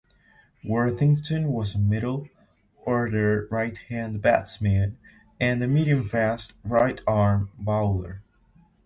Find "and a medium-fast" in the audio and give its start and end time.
5.39-6.53